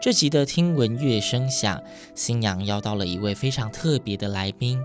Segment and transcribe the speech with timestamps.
[0.00, 1.78] 这集的听闻乐声响，
[2.14, 4.82] 新阳邀到了一位非常特别的来宾，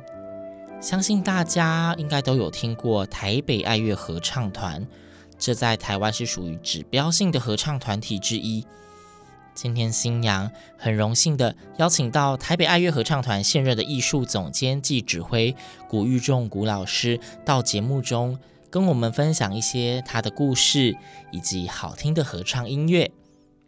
[0.81, 4.85] 相信大家应该都有听过台北爱乐合唱团，
[5.39, 8.65] 这在台湾是属于指标性的合唱团体之一。
[9.53, 15.55] 今天新阳很荣幸的邀请到台北爱乐合唱团现任的艺术总监暨指挥
[15.87, 18.37] 古玉仲古老师到节目中
[18.69, 20.97] 跟我们分享一些他的故事
[21.31, 23.09] 以及好听的合唱音乐。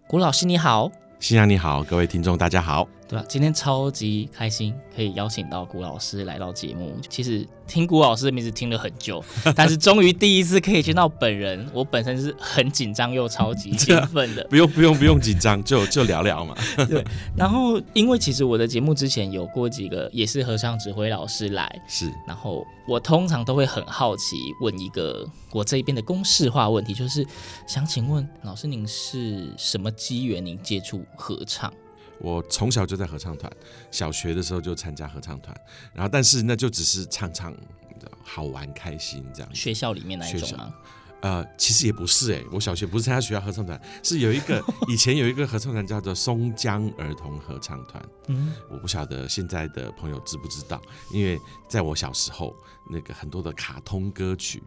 [0.09, 0.91] 古老师你好。
[1.19, 2.87] 新阳你好，各位听众大家好。
[3.07, 6.93] 对啊，今天超级开心，可以邀请到古老师来到节目。
[7.09, 9.23] 其实听古老师的名字听了很久，
[9.55, 14.43] 但是终于第一次可以见到本人，我本身是很紧张又超级兴奋的。
[14.51, 16.53] 不用不用不用紧张，就就聊聊嘛。
[16.89, 17.01] 对，
[17.35, 27.25] 然后因为其实我的节目之前有过几个也是合唱指挥老师来，是，然后我通常都会很好奇问一个我这边的公式化问题，就是
[27.65, 31.71] 想请问老师，您是什么机缘您接触合唱？
[32.19, 33.51] 我从小就在合唱团，
[33.91, 35.55] 小学的时候就参加合唱团，
[35.93, 39.55] 然后但是那就只是唱唱，你知道好玩开心这样。
[39.55, 40.73] 学校里面那一种吗？
[41.19, 48.03] 呃，其实也不是哎、欸，我小学不是参加学校合唱团，是有一个以前有一个合唱团叫做松江儿童合唱团。
[48.27, 50.79] 嗯，我不晓得现在的朋友知不知道，
[51.11, 52.55] 因为在我小时候，
[52.87, 54.61] 那个很多的卡通歌曲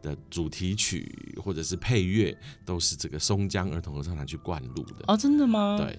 [0.00, 5.04] 的主题曲或者是配乐，都是这个松江儿童合唱团去灌录的。
[5.06, 5.76] 哦，真的吗？
[5.78, 5.98] 对。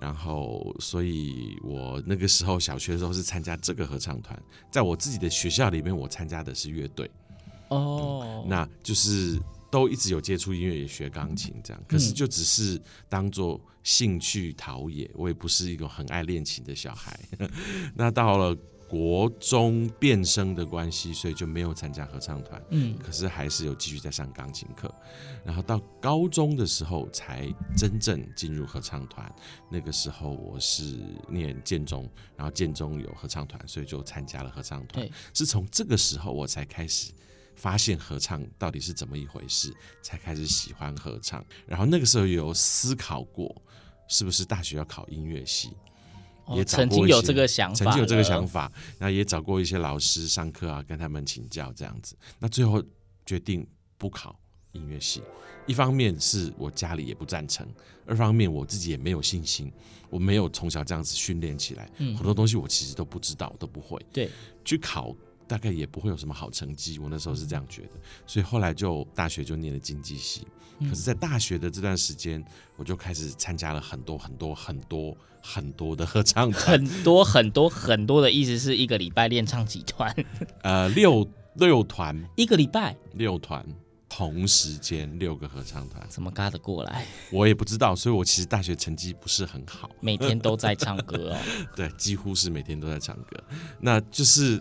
[0.00, 7.10] 然后，所以我那个时候小学的时候是参加这个合唱团，在我自己的学校里面，我参加的是乐队。
[7.68, 11.82] 哦、嗯，那就是都一直有接触音乐，也学钢琴这样。
[11.88, 17.18] 可是就只是当做兴趣陶冶，我也不是一个很爱练琴的小孩。
[17.94, 18.56] 那到了
[18.92, 22.62] 国中变声的关系，所以就没有参加合唱团。
[22.68, 24.94] 嗯，可是还是有继续在上钢琴课。
[25.42, 29.34] 然后到高中的时候才真正进入合唱团。
[29.70, 35.08] 那个时候我是念建中，然后建中有合唱团，所以就参加了合唱团。
[35.32, 37.12] 是从这个时候我才开始
[37.56, 41.42] 发现合唱到底是怎么一回事，才开始喜欢合唱。
[41.66, 43.56] 然后那个时候有思考过，
[44.06, 45.70] 是不是大学要考音乐系。
[46.54, 52.16] 也曾经有这个想法，曾经有这个想法，那也找过一些老师上课啊，跟他们请教这样子。
[52.38, 52.82] 那最后
[53.24, 53.66] 决定
[53.96, 54.38] 不考
[54.72, 55.22] 音乐系，
[55.66, 57.66] 一方面是我家里也不赞成，
[58.06, 59.72] 二方面我自己也没有信心，
[60.10, 64.04] 我没有从小这样子训练起来，很多东西我其实都不知道，都不会。
[64.12, 64.28] 对，
[64.64, 65.14] 去考
[65.52, 67.90] 大概也不会有什么好成绩，我那时候是这样觉得，
[68.26, 70.46] 所以后来就大学就念了经济系。
[70.80, 72.42] 可是，在大学的这段时间，
[72.74, 80.10] 我就开始参加了很多很多很多很多的合唱团，很多很多很多的意思是一个礼拜练唱几团？
[80.64, 83.62] 呃，六六团，一个礼拜六团，
[84.08, 87.06] 同时间六个合唱团，怎么嘎得过来？
[87.30, 91.38] 我也不知道，所以我其实大学成绩不是很好，每天都在唱歌哦。
[91.76, 93.44] 对，几乎是每天都在唱歌，
[93.78, 94.60] 那就是。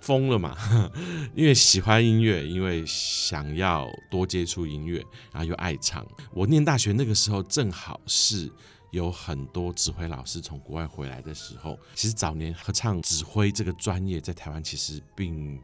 [0.00, 0.56] 疯了嘛？
[1.34, 6.06] 因为喜欢音乐，因为想要多接触音乐，然后又爱唱。
[6.32, 8.50] 我念大学那个时候，正好是
[8.90, 11.78] 有很多指挥老师从国外回来的时候。
[11.94, 15.60] 其实早年合唱指挥这个专业在台湾其实并。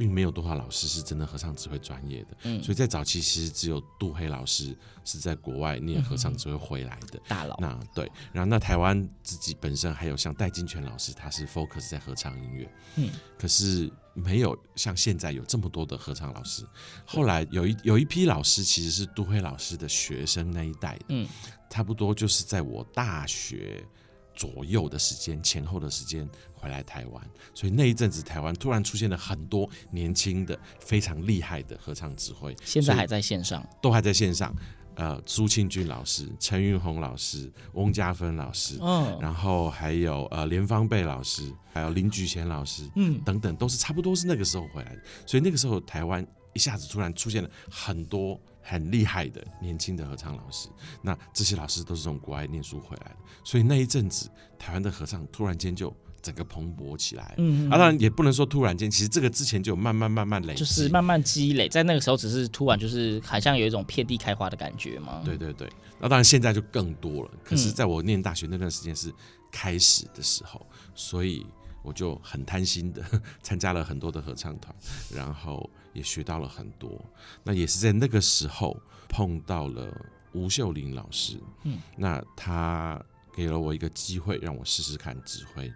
[0.00, 4.74] 并没有多少老师是真的合唱指挥专业的，嗯，所以在早期其实只有杜黑老师
[5.04, 7.20] 是在国外念合唱指挥回来的。
[7.28, 7.54] 大佬。
[7.60, 16.64] 那对，然后那台湾自己本身还有像戴金泉老师，他是 focus 在合唱音乐，嗯，可是没有像现在有这么多的合唱老师。
[17.04, 21.28] 后来有一有一批老师其实是杜黑老师的学生那一代的，嗯，
[21.68, 23.84] 差不多就是在我大学
[24.34, 34.54] 左右的时间，前后的时间回来台湾，所以那一阵子台湾突然出现了很多年轻的非常厉害的合唱指挥，现在还在线上，都还在线上。
[34.96, 43.18] 呃苏庆俊老师、陈云红老师、翁家芬老师，嗯，然后还有呃连芳贝老师，还有林菊贤老师，嗯。
[43.24, 45.02] 等等，都是差不多是那个时候回来的。
[45.24, 50.68] 所以那个时候台湾一下子突然出现了很多很厉害的年轻的合唱老师，
[51.02, 55.94] 那这些老师都是从国外念书回来的，所以那一阵子台湾的合唱突然间就。
[56.22, 65.22] 整个蓬勃起来，嗯，啊，当然也不能说突然间，其实这个之前就有慢慢慢慢累积，就是慢慢积累，在那个时候只是突然就是好像有一种遍地开花的感觉嘛。
[65.24, 65.66] 对对对，
[65.98, 67.30] 那当然现在就更多了。
[67.42, 69.10] 可是在我念大学那段时间是
[69.50, 71.46] 开始的时候，嗯、所以
[71.82, 73.02] 我就很贪心的
[73.42, 74.76] 参加了很多的合唱团，
[75.10, 77.00] 然后也学到了很多。
[77.42, 78.76] 那也是在那个时候
[79.08, 79.92] 碰到了
[80.32, 83.02] 吴秀玲老师，嗯，那他
[83.34, 85.72] 给了我一个机会，让我试试看指挥。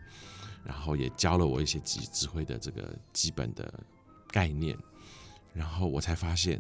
[0.65, 3.71] 然后也教了我一些指指挥的这个基本的
[4.29, 4.75] 概念，
[5.53, 6.59] 然后我才发现，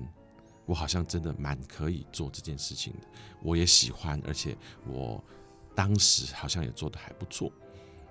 [0.67, 3.09] 我好像真的蛮可以做这件事情的。
[3.41, 4.55] 我也喜欢，而且
[4.87, 5.25] 我
[5.75, 7.51] 当时好像也做得还不错。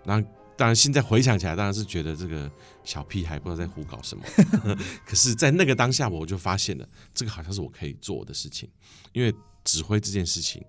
[0.04, 0.20] 那
[0.56, 2.50] 当然，现在回想起来，当然是觉得这个
[2.84, 4.24] 小屁孩不知道在胡搞什么。
[5.06, 8.70] 可是，在那个当下，我就发现了，这个好像是我可以做的事情。
[9.12, 9.34] 因为
[9.64, 10.64] 指挥这件事情，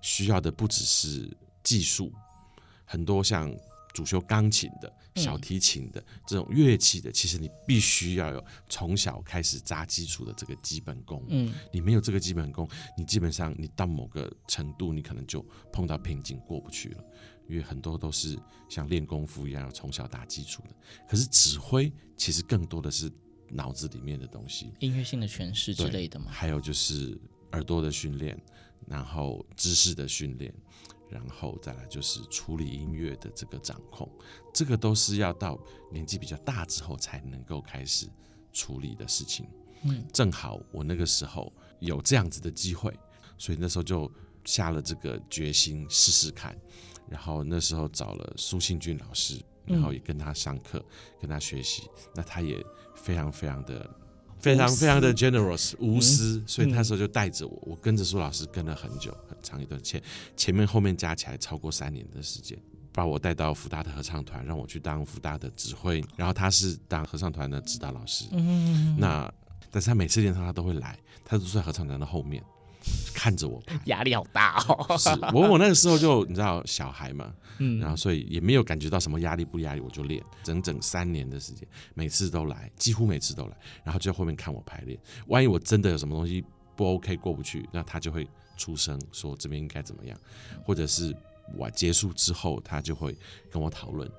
[0.00, 1.30] 需要的不只是
[1.62, 2.12] 技术，
[2.84, 3.50] 很多像。
[3.92, 11.24] 主修钢琴的、小提琴的、嗯、这种乐器的，其实你必须要有从小开始扎基础的这个基本功。
[11.28, 17.04] 嗯，你没有这个基本功，你基本上你到某个程度，你可能就碰到瓶颈过不去了。
[17.48, 18.38] 因为很多都是
[18.68, 20.70] 像练功夫一样，要从小打基础的。
[21.08, 23.10] 可是指挥其实更多的是
[23.48, 26.30] 脑子里面的东西，音乐性的诠释之类的嘛。
[26.30, 27.20] 还有就是
[27.50, 28.40] 耳朵的训练，
[28.86, 30.54] 然后知识的训练。
[31.10, 34.08] 然后再来就是处理音乐的这个掌控，
[34.54, 35.58] 这个都是要到
[35.90, 38.08] 年纪比较大之后才能够开始
[38.52, 39.46] 处理的事情。
[39.82, 42.96] 嗯，正好我那个时候有这样子的机会，
[43.36, 44.10] 所以那时候就
[44.44, 46.56] 下了这个决心试试看。
[47.08, 50.84] 然后那时候找了苏信俊老师，然后也跟他上课，
[51.20, 51.82] 跟他学习。
[52.14, 52.64] 那他也
[52.94, 53.90] 非常非常的。
[54.38, 60.02] 非常非常的 generous 无私，嗯、所以那时候就带着我，我跟着苏老师跟了很久很长一段前
[60.36, 62.58] 前面后面加起来超过三年的时间，
[62.92, 68.26] 把我带到福大的合唱团，让我去当福大的指挥，然后他是当合唱团的指导老师。
[68.32, 69.32] 嗯，那
[69.70, 72.42] 但是他每次练唱他都会来，他都在合唱团的后面。
[73.14, 74.96] 看着我，压力好大哦。
[74.96, 84.98] 是我我那个时候就你知道小孩嘛，嗯，然后所以也没有感觉到什么压力不压力，我就练整整三年的时间，每次都来，几乎每次都来，然后就在后面看我排练。
[85.26, 86.42] 万一我真的有什么东西
[86.74, 88.26] 不 OK 过不去，那他就会
[88.60, 90.18] 出声说这边应该怎么样，
[90.62, 91.16] 或者是
[91.56, 93.16] 我结束之后他就会
[93.50, 94.10] 跟我讨论。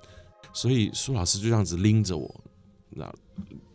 [0.52, 2.44] 所以苏老师就这样子拎着我，
[2.90, 3.14] 那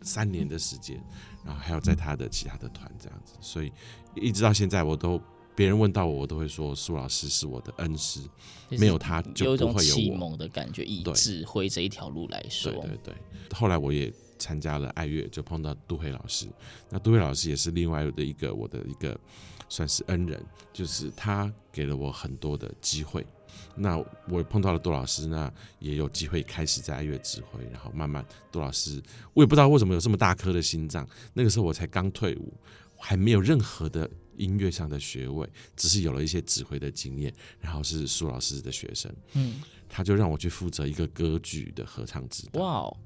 [0.01, 1.01] 三年的时间。
[1.45, 3.71] 然后还有在他的其他的团这样子，所以
[4.15, 5.17] 一直到现在，我都
[5.55, 8.19] 别人问到我，我都会说苏老师是我的恩师，
[8.71, 10.01] 没有他就不会有我。
[10.01, 13.15] 启蒙的感觉，以指挥这一条路来说，对对对。
[13.55, 16.47] 后来我也参加了爱乐，就碰到杜慧老师。
[16.89, 19.17] 那杜慧老师也是另外的一个我的一个
[19.69, 23.25] 算是恩人，就是他给了我很多的机会。
[23.75, 23.97] 那
[24.27, 29.01] 我碰到了杜老师，那也有机会开始在爱乐指挥，然后慢慢杜老师，
[29.33, 31.07] 我也不知道为什么有这么大颗的心脏。
[31.33, 32.53] 那个时候我才刚退伍，
[32.97, 42.61] 还没有任何的音乐上的学位，只是有了一些指挥的经验，然后是苏老师的学生，嗯，他就让我去负责一个歌剧的合唱指导。
[42.61, 42.97] 哇哦，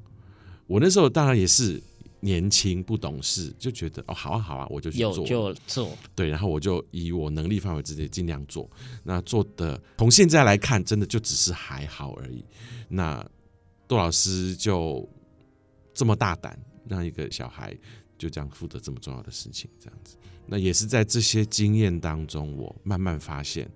[0.67, 1.81] 我那时候当然也是。
[2.23, 8.69] 年轻不懂事，就觉得哦，好啊好啊，我就去做，就做，对，然后我就以我能力范围之内尽量做。
[9.03, 12.45] 那做的从现在来看，真的就只是还好而已。
[12.87, 13.27] 那
[13.87, 15.07] 杜老师就
[15.93, 17.75] 这么大胆，让一个小孩
[18.17, 20.15] 就这样负责这么重要的事情，这样子。
[20.45, 23.69] 那也是在这些经验当中，我慢慢发现，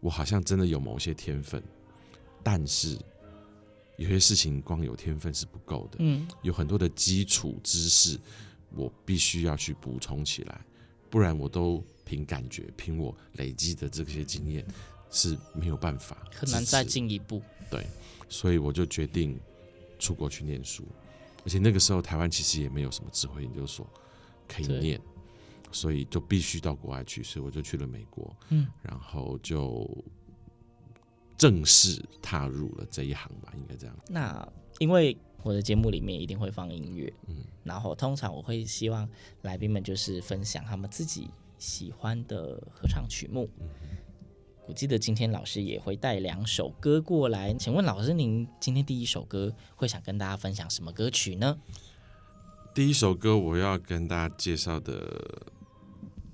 [0.00, 1.62] 我好像真的有某些天分，
[2.42, 2.98] 但是。
[4.00, 8.18] 有些事情光有天分是不够的，嗯，有很多的基础知识，
[8.74, 10.58] 我必须要去补充起来，
[11.10, 14.66] 不然我都凭感觉，凭我累积的这些经验
[15.10, 17.42] 是没有办法，很难再进一步。
[17.70, 17.86] 对，
[18.26, 19.38] 所以我就决定
[19.98, 20.82] 出国去念书，
[21.44, 23.86] 而且那个时候台湾其实也没有什么智慧研究所
[24.48, 24.98] 可以念，
[25.72, 29.86] 所以就必须到国外去，所以我就去了美国，嗯，然后就。
[31.40, 33.96] 正式踏入了这一行吧，应该这样。
[34.10, 34.46] 那
[34.78, 39.08] 因为我的节目里面一定会放音乐，嗯，然后通常我会希望
[39.40, 43.48] 来宾们就是分享他们自己喜欢的合唱曲目。
[43.58, 43.66] 嗯，
[44.68, 51.58] 我记得今天老师也会带两首歌过来，请问老师，您今天第一首歌会想跟大家分享什么歌曲呢？
[52.74, 55.42] 第一首歌我要跟大家介绍的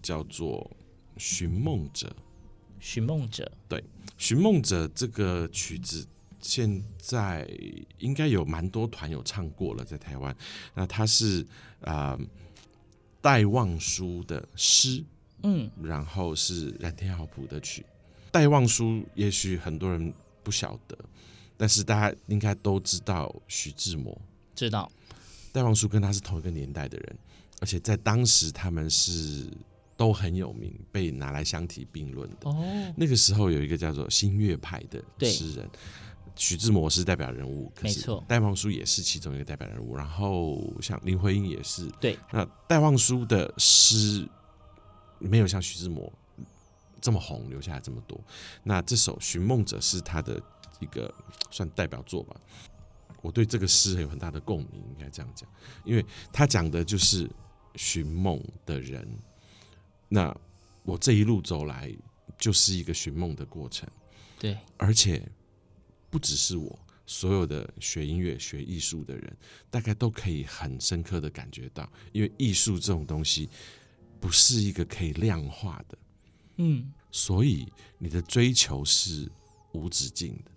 [0.02, 0.68] 叫做
[1.22, 2.08] 《寻梦者》。
[2.80, 3.82] 寻梦者，对，
[4.18, 6.06] 寻梦者这个曲子
[6.40, 7.48] 现在
[7.98, 10.34] 应该有蛮多团有唱过了，在台湾。
[10.74, 11.42] 那它是
[11.80, 12.20] 啊、呃、
[13.20, 15.04] 戴望舒的诗，
[15.42, 17.84] 嗯，然后是蓝天浩谱的曲。
[18.30, 20.96] 戴望舒也许很多人不晓得，
[21.56, 24.16] 但是大家应该都知道徐志摩，
[24.54, 24.90] 知道。
[25.52, 27.18] 戴望舒跟他是同一个年代的人，
[27.60, 29.46] 而且在当时他们是。
[29.96, 32.50] 都很有名，被拿来相提并论的。
[32.50, 35.68] 哦，那个时候有一个叫做新月派的诗人，
[36.34, 39.96] 徐志摩是代表人物，没错，戴望舒也是其中一个代表人物。
[39.96, 41.86] 然后像林徽因也是。
[41.98, 44.28] 对，那戴望舒的诗
[45.18, 46.12] 没有像徐志摩
[47.00, 48.20] 这么红，留下来这么多。
[48.62, 50.38] 那这首《寻梦者》是他的
[50.78, 51.12] 一个
[51.50, 52.36] 算代表作吧。
[53.22, 55.48] 我对这个诗有很大的共鸣，应该这样讲，
[55.84, 57.30] 因为他讲的就是
[57.76, 59.08] 寻梦的人。
[60.08, 60.36] 那
[60.82, 61.92] 我这一路走来，
[62.38, 63.88] 就是一个寻梦的过程。
[64.38, 65.26] 对，而且
[66.10, 69.36] 不只是我，所有的学音乐、学艺术的人，
[69.70, 73.48] 大概都可以很深刻的感觉到，因为艺术这种东西
[74.20, 75.98] 不是一个可以量化的，
[76.56, 77.66] 嗯，所以
[77.98, 79.30] 你的追求是
[79.72, 80.50] 无止境的，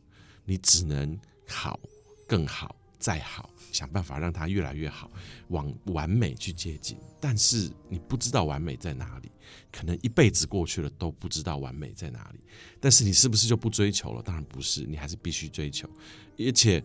[0.46, 1.79] 你只能好、
[2.27, 3.50] 更好、再好。
[3.72, 5.12] 想办法让它越来越好，
[5.50, 6.98] 往完美去接近。
[7.20, 9.29] 但是你不知道完美在哪里，
[9.72, 12.39] 可能一辈子过去了都不知道完美在哪里。
[12.79, 14.24] 但是你是不是就不追求了？
[14.24, 15.88] 当然不是，你还是必须追求。
[16.39, 16.84] 而且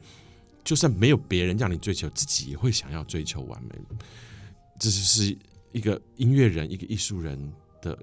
[0.62, 3.71] 就算没有别人让你追求，自己也会想要追求完美。
[4.78, 5.35] 这就是
[5.73, 7.99] 一个音乐人、一个艺术人的。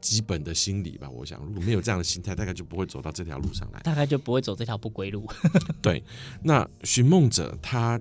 [0.00, 5.28] 基本的心理吧，我想，如果没有这样的心态，大概就不会走到这条路上来，大概就不会走这条不归路。
[5.82, 6.02] 对，
[6.42, 8.00] 那寻梦者他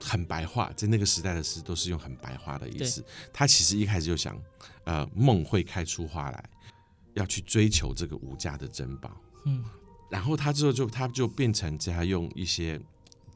[0.00, 3.04] 很白话，在那个时代的诗都是用很白话的意思。
[3.32, 4.36] 他其实一开始就想，
[4.84, 6.44] 呃，梦会开出花来，
[7.14, 9.10] 要去追求这个无价的珍宝。
[9.44, 9.64] 嗯，
[10.10, 12.80] 然后他之后就他就变成这样用一些。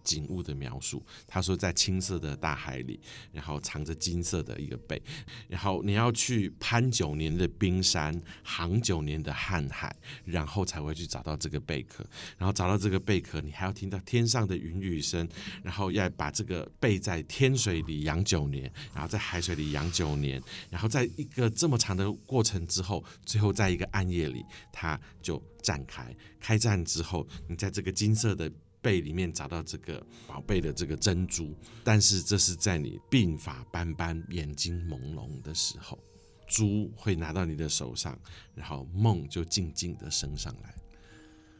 [0.09, 2.99] 景物的描述，他说在青色的大海里，
[3.31, 5.01] 然后藏着金色的一个贝，
[5.49, 12.03] 然后你要去攀九年的冰山，航九年的瀚海，然后才会去找到这个贝壳，
[12.39, 15.29] 然后找到这个贝壳，你还要听到天上的云雨声，
[15.63, 28.51] 然后要把这个贝在天水里养九年，然后在海水里养九年，然后在一个这么长的过程之后，最后在一个暗夜里，它就展开，开战之后，你在这个金色的。
[28.81, 31.55] 贝里面找到这个宝贝的这个珍珠，
[31.85, 35.99] 但是这是在你鬓发斑斑、眼睛朦胧的时候，
[36.47, 38.19] 珠会拿到你的手上，
[38.55, 40.75] 然后梦就静静的升上来。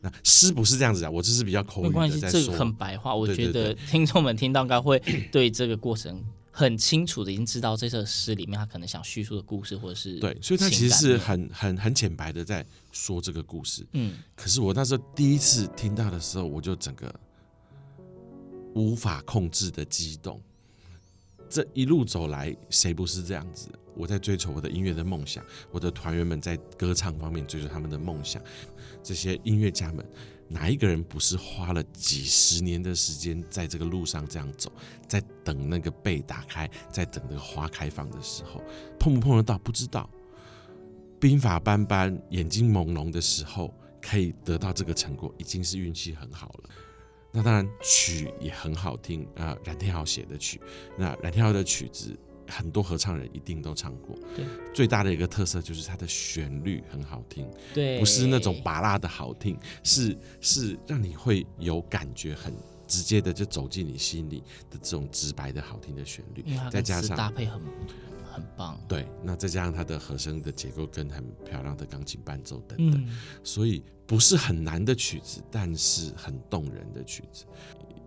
[0.01, 4.99] 那诗不是这样子啊，我这是比较口语的在说，这个很白话，我觉得听众们听到应该会
[5.33, 6.25] 对这个过程
[6.59, 13.87] 很清楚的，已经知道这首诗里面他可能想叙述的故事，或者是对，所以他其实是很很很浅白的在说这个故事。
[13.93, 17.15] 嗯，可是我那时候第一次听到的时候，我就整个
[18.75, 20.43] 无法控制的激动。
[21.49, 23.71] 这一路走来，谁不是这样子？
[23.95, 28.43] 我在追求我的音乐的梦想，我的团员们在歌唱方面追求他们的梦想，
[29.01, 30.05] 这些音乐家们。
[30.49, 34.73] 哪一个人不是花了几十年的时间在这个路上这样走，
[35.07, 38.63] 在等那个被打开，在等那个花开放的时候，
[38.99, 40.09] 碰不碰得到不知道。
[41.21, 46.71] 鬓发斑斑、眼睛朦胧的时候，可以得到这个成果，已经是运气很好了。
[47.31, 50.61] 那当然曲也很好听啊，呃，蓝天豪写的曲，
[50.97, 52.19] 那冉天豪的曲子。
[52.49, 62.55] 很多合唱人一定都唱过，对，最大的一个特色就是它的旋律很好听，对，不是那种拔辣的好听，是是让你会有感觉，很
[62.87, 67.61] 直接的就走进你心里的这种直白的好听的旋律，再加上搭配很
[68.33, 73.15] 很棒，对，那再加上它的和声的结构跟很漂亮的钢琴伴奏等等，嗯，
[73.45, 77.45] 所以不是很难的曲子，但是很动人的曲子，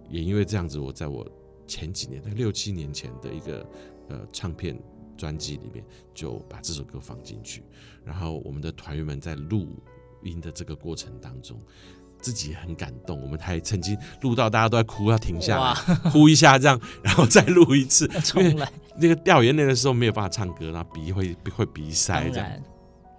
[0.09, 1.29] 也因为这样子，我在我
[1.67, 3.63] 前几年，在六七年前的一个。
[4.11, 4.77] 呃，唱片
[5.15, 5.81] 专辑里面
[6.13, 7.63] 就把这首歌放进去，
[8.03, 9.81] 然后我们的团员们在录
[10.21, 11.57] 音的这个过程当中，
[12.19, 13.21] 自己也很感动。
[13.21, 22.63] 我们还曾经录到大家都在哭，要停下来哭一下，这样，然后再录一次，因 为那个掉眼泪的时候没有办法唱歌，然后鼻会会鼻塞这样。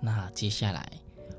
[0.02, 0.92] 那接下来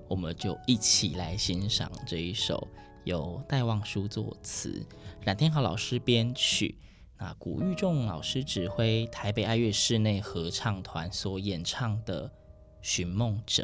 [0.07, 2.67] 我们就一起来欣赏这一首
[3.03, 4.83] 由戴望舒作词、
[5.21, 6.75] 冉天豪老师编曲。
[7.23, 12.27] 啊，古玉仲老师指挥台北爱乐室内合唱团所演唱的
[12.81, 13.63] 《寻梦者》。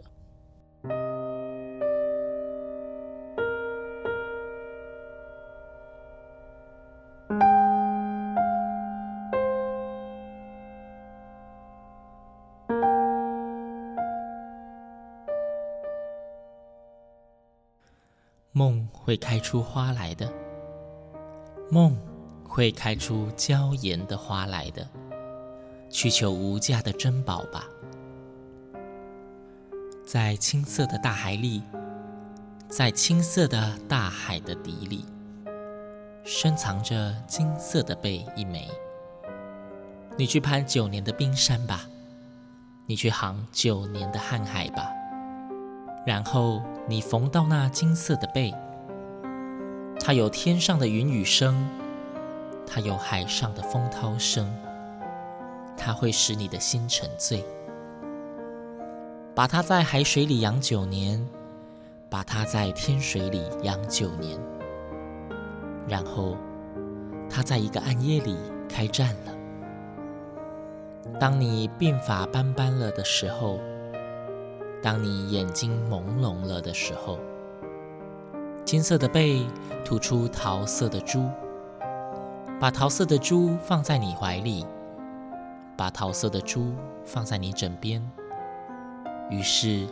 [18.53, 20.31] 梦会开出花来的，
[21.69, 21.97] 梦
[22.49, 24.85] 会开出娇艳的花来的，
[25.87, 27.69] 去求无价的珍宝吧。
[30.03, 31.61] 在青色的大海里，
[32.67, 35.05] 在青色的大海的底里，
[36.23, 38.67] 深藏着金色的贝一枚。
[40.17, 41.87] 你去攀九年的冰山吧，
[42.87, 44.91] 你去航九年的瀚海吧，
[46.03, 48.51] 然后你缝到那金色的贝，
[49.99, 51.69] 它有天上的云雨声，
[52.71, 54.47] 它有海上的风涛声，
[55.75, 57.43] 它会使你的心沉醉。
[59.33, 61.25] 把它在海水里养九年，
[62.09, 64.39] 把它在天水里养九年，
[65.87, 66.37] 然后
[67.27, 69.35] 它在一个暗夜里开战了。
[71.19, 73.59] 当你鬓发斑斑了的时候，
[74.81, 77.17] 当你眼睛朦胧了的时候，
[78.63, 79.43] 金色的背
[79.83, 81.29] 吐出桃色的珠，
[82.59, 84.65] 把桃色的珠放在你怀里，
[85.77, 86.75] 把桃色的珠
[87.05, 88.05] 放在你枕边。
[89.29, 89.87] 于是，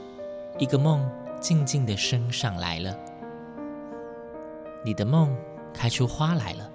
[0.60, 1.10] 一个梦
[1.40, 2.94] 静静地升上来了。
[4.84, 5.34] 你的梦
[5.74, 6.70] 开出花来了，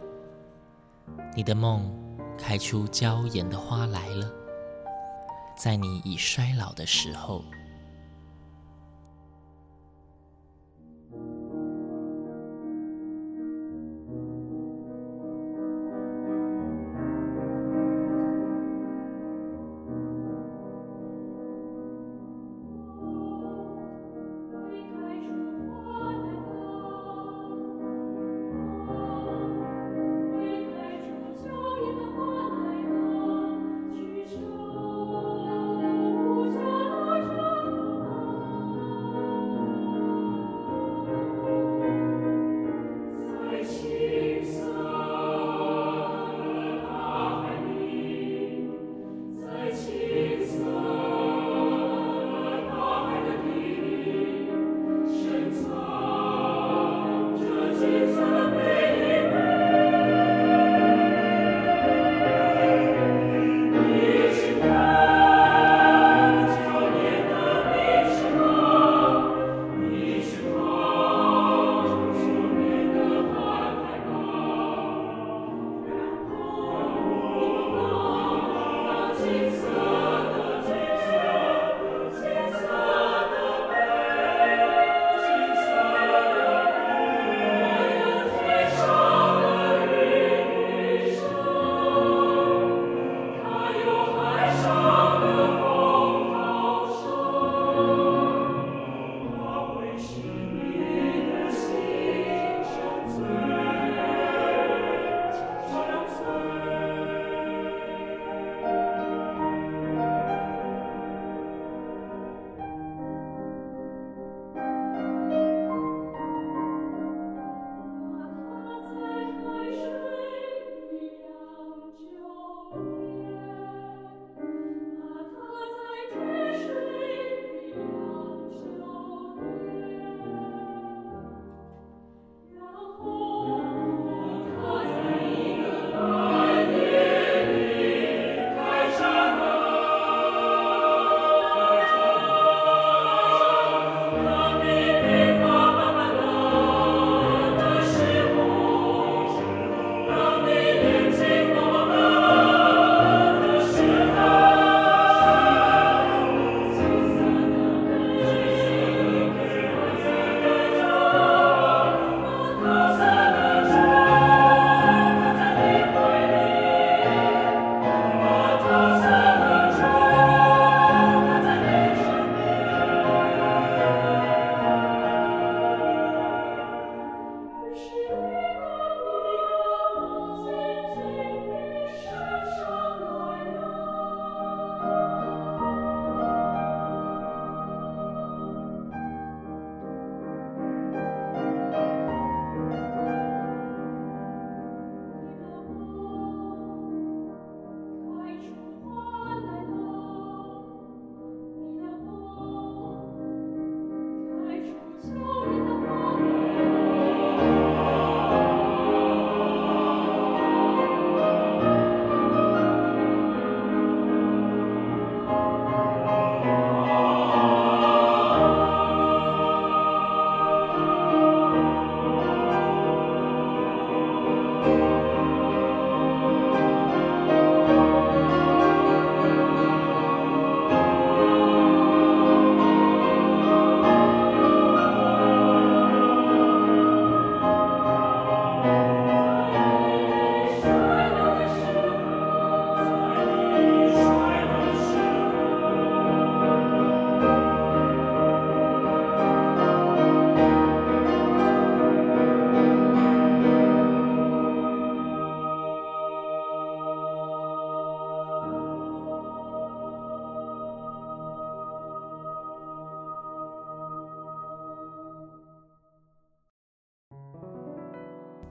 [1.37, 1.95] 你的梦
[2.39, 4.33] 开出娇艳的花来了，
[5.59, 7.45] 在你已衰老的时候。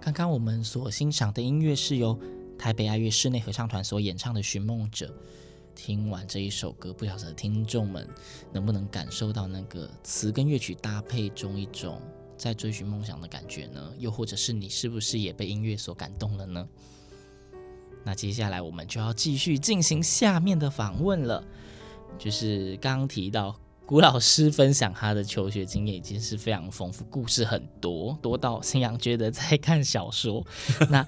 [0.01, 2.19] 刚刚我们所欣赏的音乐是由
[2.57, 5.05] 台北爱乐室内合唱团所演唱的《寻梦者》。
[5.75, 8.07] 听完这一首歌，不晓得听众们
[8.51, 12.01] 能不能感受到那个词跟乐曲搭配中一种
[12.35, 13.93] 在追寻梦想的感觉呢？
[13.99, 16.67] 又或者是你是不是也被音乐所感动了呢？
[18.03, 21.45] 那接下来我们就要继续进行下面的访问了，
[22.17, 23.55] 就是刚提到。
[23.91, 30.41] 古老师分享他的求学经验已经是非常丰富，故事很多，多到新阳觉得在看小说。
[30.89, 31.05] 那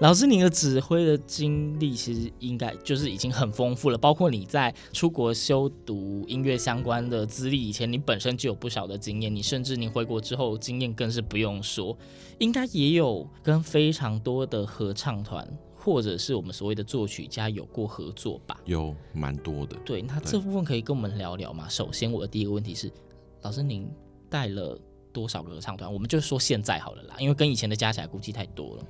[0.00, 9.34] 老师，你的指挥的经历其实应该就是已经很丰富了，包括你在出国修读音乐相关的资历以前，你本身就有不少的经验。
[9.34, 11.98] 你甚至你回国之后经验更是不用说，
[12.38, 15.44] 应该也有跟非常多的合唱团。
[15.82, 18.60] 或者是我们所谓的作曲家有过合作吧？
[18.66, 19.74] 有蛮多的。
[19.78, 21.66] 对，那这部分可以跟我们聊聊吗？
[21.68, 22.92] 首先，我的第一个问题是，
[23.40, 23.90] 老师您
[24.28, 24.78] 带了
[25.10, 25.90] 多少个合唱团？
[25.90, 28.84] 我们就说现在好了啦，因为跟以前的加起来估计太多了。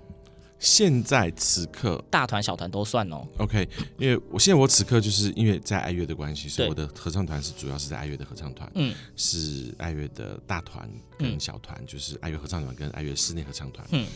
[0.59, 3.27] 现在此刻，大团小团都算哦。
[3.39, 14.07] OK，因为我现在我此刻就是因为在爱乐的关系，所以我的合唱团是主要是在爱乐的合唱团，嗯，是爱乐的大团跟小团，嗯，就是爱乐合唱团跟爱乐室内合唱团，嗯。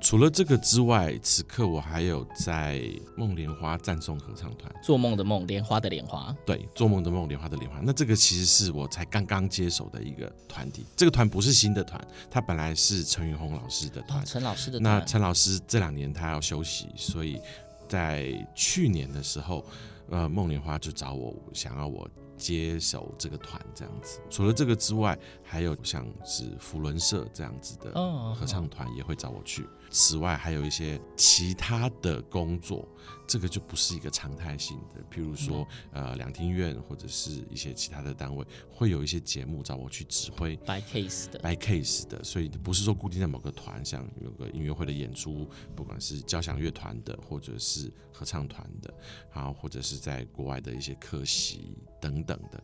[0.00, 2.82] 除了这个之外，此刻我还有在
[3.16, 7.80] 梦莲花赞颂合唱团，做梦的梦，莲花的莲花，对，做梦的梦，莲花的莲花。
[7.82, 14.82] 那这个其实是我才刚刚接手的一个团体，这个团不是新的团，它本来是陈云红老师的团，陈、哦、老师的团。
[14.82, 17.40] 那陈老师这两年他要休息，所以
[17.88, 19.64] 在去年的时候，
[20.08, 22.08] 呃，梦莲花就找我，想要我。
[22.40, 27.92] 接手这个团这样子，除了这个之外，还有像是福伦社这样子的
[28.34, 29.66] 合唱团也会找我去。
[29.90, 32.88] 此外，还有一些其他的工作，
[33.26, 35.02] 这个就不是一个常态性的。
[35.10, 42.22] 譬如说，呃，两厅院或者是一些其他的单位，会有一些节目找我去指挥，by case 的，by case 的。
[42.22, 48.94] 所以不是说固定在某个团，像有个音乐会的演出，不管是交响乐团的，或者是合唱团的，
[49.34, 52.62] 然后或者是在国外的一些客席等等的。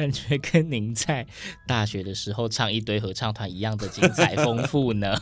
[0.00, 1.26] 感觉跟您在
[1.66, 5.14] 大学的时候唱一堆合唱团一样的精彩丰富呢。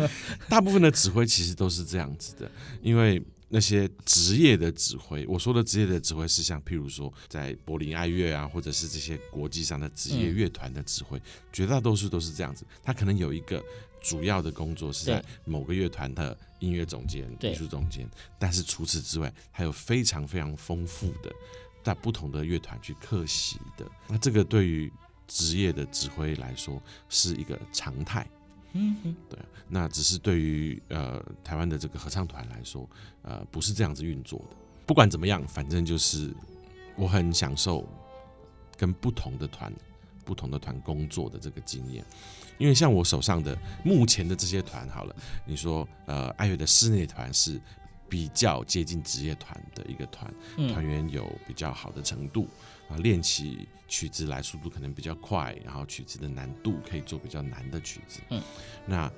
[0.48, 2.50] 大部分的指挥其实都是这样子的，
[2.82, 11.22] 因为那些职业的指挥，我说的职业的指挥是像譬如说在柏林爱乐啊，或者是这些国际上的职业乐团的指挥，嗯，
[11.52, 12.66] 绝大多数都是这样子。
[12.84, 13.62] 他可能有一个
[14.02, 18.06] 主要的工作是在某个乐团的音乐总监、艺术总监，
[18.38, 21.32] 但是除此之外，还有非常非常丰富的。
[21.86, 24.92] 在不同的乐团去客席的，那这个对于
[25.28, 28.26] 职业的指挥来说是一个常态。
[28.72, 29.38] 嗯哼，对。
[29.68, 32.90] 那只是对于呃台湾的这个合唱团来说，
[33.22, 34.56] 呃不是这样子运作的。
[34.84, 36.34] 不管怎么样，反正就是
[36.96, 37.88] 我很享受
[38.76, 39.72] 跟不同的团、
[40.24, 42.04] 不同的团工作的这个经验。
[42.58, 47.60] 因为像我手上的目前的这些团，好了，你说呃爱乐的室内团是。
[48.08, 50.32] 比较接近职业团的一个团，
[50.72, 52.48] 团员有比较好的程度
[52.88, 58.20] 啊，练起曲子来速度可能比较快，然后曲子的难度可以做比较难的曲子。
[58.30, 58.42] 嗯，
[58.86, 59.10] 那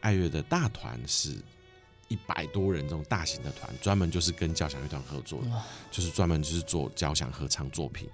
[0.00, 1.36] 爱乐的大团是
[2.08, 8.08] 一百多人这种大型的团，专门就是跟交响乐团合作的，就是专门就是做交响合唱作品，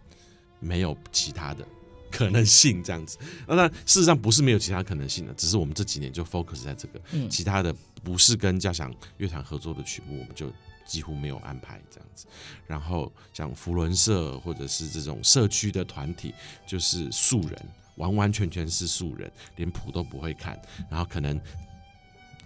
[0.58, 1.66] 没有其他的。
[2.16, 7.74] 可能性这样子，那事实上不是没有其他可能性的，只是我们这几年就 focus 在这个，其他的
[8.04, 10.52] 不是跟交响乐团合作的曲目，我们就
[10.86, 12.26] 几乎没有安排这样子。
[12.68, 16.32] 然后像福伦社或者是这种社区的团体，
[16.64, 20.56] 就是素人，完完全全是素人，连谱都不会看，
[20.88, 21.40] 然后可能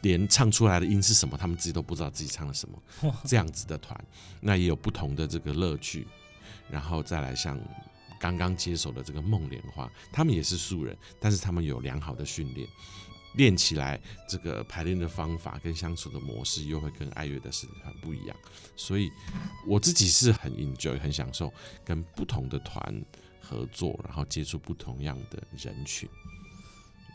[0.01, 2.83] 连唱出来的音是什么，他们自己都不知道自己唱了什么，
[3.27, 4.03] 这样子的团，
[4.41, 6.09] 那也有不同的这个乐趣。
[6.71, 7.61] 然后再来像。
[8.19, 12.69] 刚刚接手的这个梦莲花，他们也是素人，但是他们有良好的训练，
[13.35, 18.37] 练起来这个排练的方法跟相处的模式又会跟爱乐的是很不一样，
[18.77, 19.11] 所以
[19.67, 21.53] 我自己是很 enjoy 很享受
[21.85, 23.05] 跟不同的团
[23.41, 26.09] 合作，然后接触不同样的人群。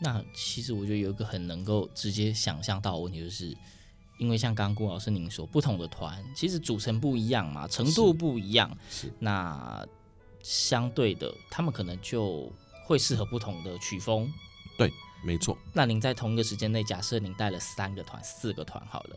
[0.00, 3.56] 那其实我觉得有一个很能够直接想象到的问题，就是
[4.18, 9.86] 因为像刚刚郭老师您说，不同的团其实组成不一样嘛，程度不一样，是，是那。
[10.44, 12.52] 相对的，他们可能就
[12.84, 14.30] 会适合不同的曲风。
[14.76, 14.92] 对，
[15.24, 15.56] 没错。
[15.72, 19.16] 那您在同一个时间内，假设您带了三个团、四个团好了，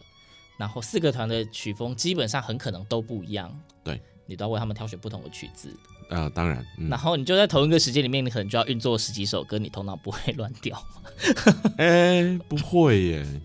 [0.58, 3.54] 然后四个团的曲风基本上很可能都不一样。
[3.84, 5.76] 对，你都要为他们挑选不同的曲子。
[6.10, 6.66] 呃，当然。
[6.78, 10.82] 嗯、然后你就在同一个时间里面，你可能就要运作十几首歌，你头脑不会乱掉。
[11.78, 13.42] 哎、欸，不会耶，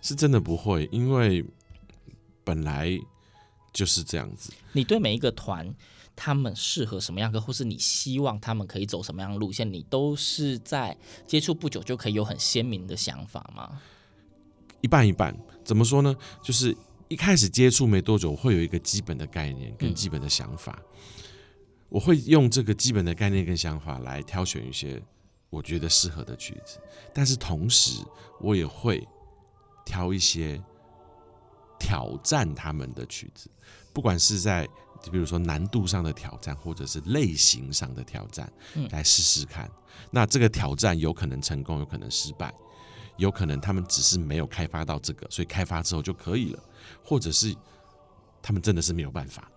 [0.00, 1.44] 是真的不会，因为
[2.42, 2.98] 本来
[3.74, 4.54] 就是这样子。
[4.72, 5.74] 你对每一个团。
[6.16, 13.80] 他们适合什么样歌，或是你希望他们可以走什么样的路线，你都是在接触不久就可以有很鲜明的想法吗？
[14.80, 15.36] 一半一半。
[15.62, 16.16] 怎么说呢？
[16.42, 16.76] 就是
[17.08, 20.84] 一开始接触没多久，会有一个基本的概念跟基本的想法，嗯、
[21.90, 25.02] 我会用这个基本的概念跟想法来挑选一些
[25.50, 26.78] 我觉得适合的曲子，
[27.12, 28.02] 但是同时
[28.40, 29.06] 我也会
[29.84, 30.62] 挑一些
[31.78, 33.50] 挑战他们的曲子，
[33.92, 34.68] 不管是在
[35.10, 38.52] 比如说难度上的挑战，或者是类型上的挑战，
[38.90, 39.66] 来试试看。
[39.66, 42.52] 嗯、那这个挑战有可能成功，有可能失败。
[43.16, 46.62] 有可能他们只是没有开发到这个，所以开发之后就可以了，
[47.02, 47.54] 或者是
[48.42, 49.50] 他们真的是没有办法。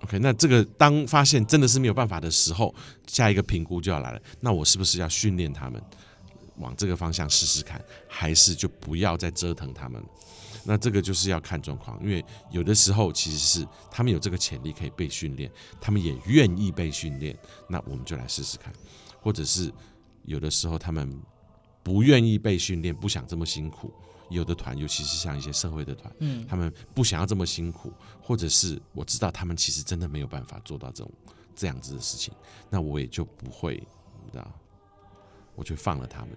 [0.00, 2.74] OK，那这个当发现真的是没有办法的时候，
[3.06, 4.20] 下一个评估就要来了。
[4.40, 5.78] 那我是不是要训练他们
[6.56, 7.78] 往这个方向试试看，
[8.08, 10.02] 还是就不要再折腾他们？
[10.64, 15.50] 那这个就是要看状况，因为有的时候其实是他们有这个潜力可以被训练，
[15.80, 17.36] 他们也愿意被训练，
[17.68, 18.72] 那我们就来试试看，
[19.20, 19.72] 或者是
[20.24, 21.22] 有的时候他们。
[21.84, 23.92] 不愿意被训练，不想这么辛苦。
[24.30, 31.12] 有的团，尤其是像一些社会的团，嗯，他们不想要这么辛苦，或者是我知道他们其实真的没有办法做到这种
[31.54, 32.32] 这样子的事情，
[32.70, 33.74] 那我也就不会，
[34.24, 34.50] 你知道，
[35.54, 36.30] 我就放了他们。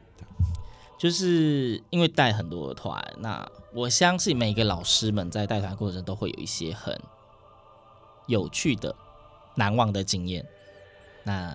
[1.00, 7.00] 就是因为带很多的团，那我相信每个老师们在带团过程中都会有一些很
[8.26, 8.96] 有趣的、
[9.54, 10.44] 难忘的经验。
[11.24, 11.54] 那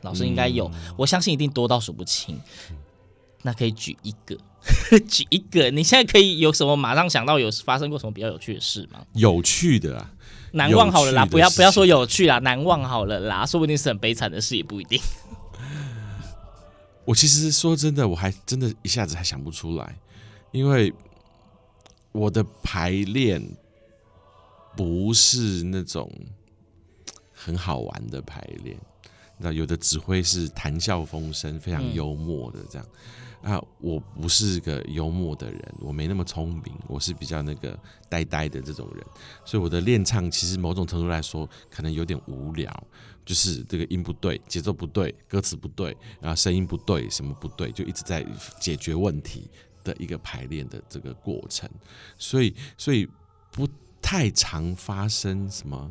[0.00, 2.40] 老师应该有，嗯、我相信一定多到数不清。
[3.42, 4.34] 那可以举一个，
[5.06, 5.68] 举一个。
[5.70, 9.04] 你现在可以有什么马上想到有发生过什么比较有趣的事吗？
[9.12, 10.10] 有趣的啊，
[10.52, 14.98] 难忘好了啦，不要不要说有趣啦，难忘好了啦，说不定是很悲惨的事也不一定。
[17.04, 19.98] 我其实说真的，我还真的一下子还想不出来，
[20.50, 20.90] 因为
[22.18, 23.42] 我的排练
[24.76, 26.10] 不是那种
[27.32, 28.76] 很好玩的排练。
[29.38, 32.86] 那有的指挥是谈笑风生，非常幽默的这样。
[33.40, 37.78] 啊，我不是个幽默的人，我没那么聪明，我是比较那个
[38.08, 39.06] 呆呆的这种人，
[39.44, 42.68] 所以我的练唱其实某种程度来说可能有点无聊，
[43.24, 48.26] 就是这个音不对，节奏不对，歌词不对，然后声音不对，什么不对，就一直在
[48.58, 49.48] 解决问题
[49.88, 51.68] 的一个排练的这个过程，
[52.18, 53.08] 所以所以
[53.50, 53.66] 不
[54.02, 55.90] 太常发生什么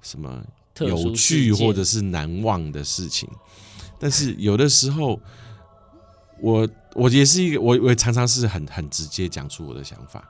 [0.00, 0.44] 什么
[0.80, 3.28] 有趣或者是难忘的事情，
[3.98, 5.20] 但是有的时候。
[6.40, 10.22] 我我也是一个，我我常常是很很直接讲出我的想法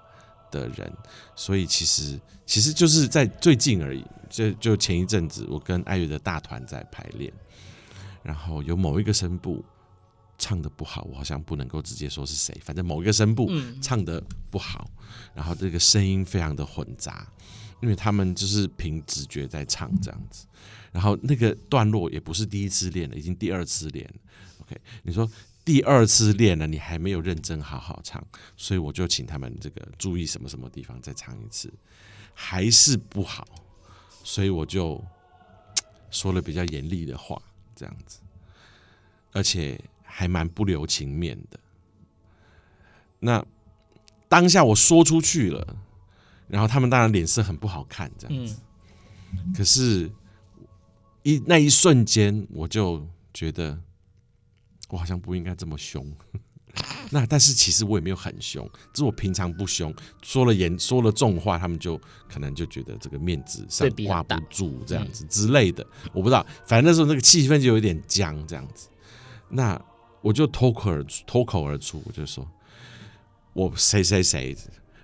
[0.50, 0.90] 的人，
[1.36, 7.30] 所以其实其实就是在最近而已，就就前一阵子，我跟爱乐的大团在排练，
[8.22, 9.62] 然后有某一个声部
[10.38, 13.50] 唱的不好，我好像不能够直接说是谁，反正某一个声部
[13.82, 14.90] 唱的不好，
[15.34, 17.30] 然后这个声音非常的混杂，
[17.82, 20.46] 因为他们就是凭直觉在唱这样子，
[20.92, 24.14] 然后那个段落也不是第一次练了，已经第二次练了
[24.62, 25.28] ，OK，你说。
[25.64, 31.70] 第二次练了，你还没有认真好好唱，所以我就请他们这个注意什么什么地方再唱一次，
[32.32, 33.46] 还是不好，
[34.24, 35.04] 所以我就
[36.10, 37.38] 说了比较严厉的话，
[37.76, 38.20] 这样子，
[39.32, 39.78] 而且
[40.18, 41.60] 还蛮不留情面的。
[43.20, 43.44] 那
[44.28, 45.76] 当下我说出去了，
[46.48, 48.56] 然后他们当然脸色很不好看，这样子。
[49.56, 50.10] 可是，
[51.22, 53.78] 一那一瞬间，我就觉得。
[54.90, 56.02] 我好像不应该这么凶，
[57.12, 68.88] 那但是其实我也没有很凶，只是我平常不凶，说了严说了重话，他们就可能就觉得这个面子上挂不住这样子之类的，我不知道，反正那时候那个气氛就有点僵这样子，
[69.50, 69.78] 那
[70.20, 72.48] 我就脱口而出，脱口而出，我就说，
[73.52, 74.56] 我谁谁谁，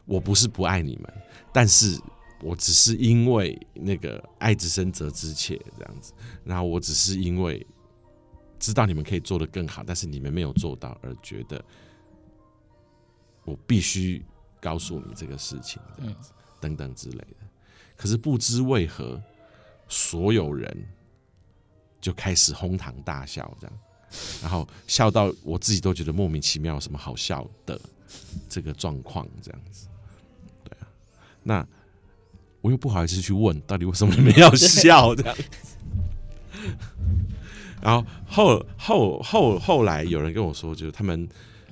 [0.04, 1.14] 我不是不爱你们，
[1.52, 2.00] 但是
[2.42, 6.12] 我只是因为那个爱之深责之切这样子，
[6.44, 7.66] 然后我只是因为。
[8.56, 11.62] 知道你们可以做得更好，但是你们没有做到，而觉得
[13.44, 14.24] 我必须
[14.58, 17.36] 告诉你这个事情，这样子等等之类的。
[17.94, 19.22] 可是不知为何，
[19.86, 20.88] 所有人
[22.00, 23.78] 就开始哄堂大笑，这样，
[24.42, 27.80] 然后笑到我自己都觉得莫名其妙，什么好笑的
[28.48, 29.86] 这个状况，这样子。
[30.64, 30.86] 对啊，
[31.42, 31.66] 那
[32.60, 35.44] 我又不好意思去问，到底为什么你们要笑这样子。
[37.82, 41.28] 然后后后后后来有人跟我说，就是他们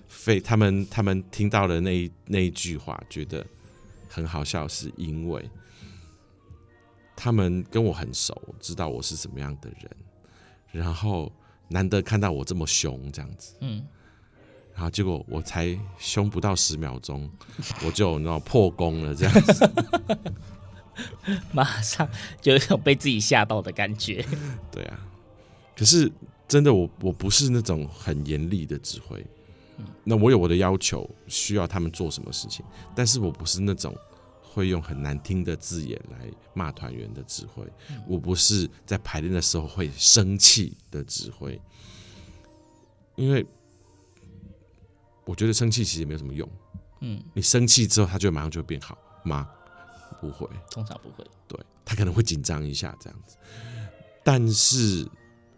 [0.07, 3.47] 非他们他们听到的那一那一句话，觉得
[4.09, 5.49] 很好笑，是因为
[7.17, 9.91] 他们跟我很熟，知道我是什么样的人，
[10.71, 11.33] 然后
[11.73, 13.85] 难得看到我这么凶这样子，嗯，
[14.75, 17.31] 然后结果我才凶不到十秒钟，
[17.85, 19.71] 我就那破功了这样子，
[21.53, 22.09] 马上
[22.41, 24.25] 就有一种被自己吓到的感觉，
[24.71, 24.99] 对啊。
[25.75, 26.11] 可是
[26.47, 29.25] 真的我，我我不是那种很严厉的指挥，
[30.05, 33.95] 那我有我的要求，需要他们做什么事情，但是我不是那种
[34.53, 37.67] 会用很难听的字眼来骂团员的指挥，
[38.07, 41.59] 我不是在排练的时候会生气的指挥，
[43.17, 43.47] 因为
[45.25, 46.47] 我觉得生气其实也没有什么用。
[47.01, 49.49] 嗯，你生气之后，他就马上就会变好吗？
[50.21, 51.25] 不会，通常不会。
[51.49, 53.37] 对，他可能会紧张一下这样子，
[54.23, 55.09] 但是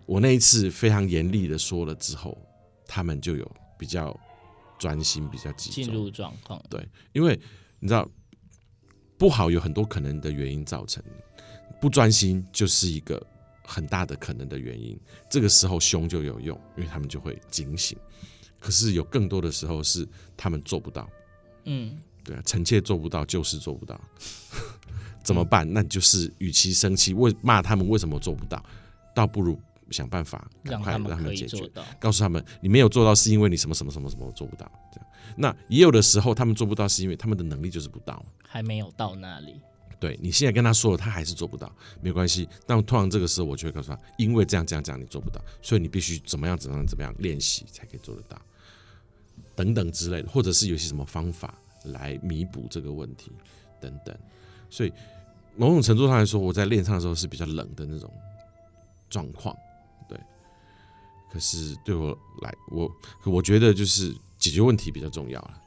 [0.07, 2.38] 我那一次非常严厉的说了之后，
[2.87, 4.18] 他们就有比较
[4.78, 6.62] 专心，比较集中，进入状况。
[6.70, 7.38] 对，因为
[7.80, 8.09] 你知道
[9.24, 11.02] 不好有很多可能的原因造成，
[11.80, 13.26] 不专心就是一个
[13.64, 15.00] 很大的可能的原因。
[15.30, 17.96] 这个时候凶就有用，因为他们就会警醒。
[18.60, 20.06] 可是有更多的时候是
[20.37, 21.08] 他们做不到。
[21.64, 23.98] 嗯，对啊，臣妾做不到就是做不到，
[25.22, 25.66] 怎么办？
[25.72, 28.62] 那就是与其生气，为骂他们为什么做不到，
[29.14, 29.58] 倒不如
[29.90, 31.66] 想办法赶快让他们解决，
[31.98, 34.70] 告诉他们你没有做到是因为你什么什么什么什么做不到。
[34.92, 35.06] 这样，
[35.37, 39.60] 那也有的时候他们做不到是因为他们的能力就是不到，还没有到那里。
[40.00, 42.46] 对，你现在跟他说了，他还是做不到，没关系。
[42.66, 48.38] 但通常这个时候我就会告诉他，因为这样这样这样你做不到，所以你必须怎么样怎么样怎么样练习才可以做得到。
[49.56, 53.32] 等等之类的，或者是有些什么方法来弥补这个问题，
[53.80, 54.14] 等等。
[54.68, 54.92] 所以
[55.56, 58.12] 某种程度上来说，我在练唱的时候是比较冷的那种
[59.08, 59.56] 状况，
[60.08, 60.18] 对。
[61.32, 62.90] 可是对我来，我
[63.24, 65.61] 我觉得就是解决问题比较重要了。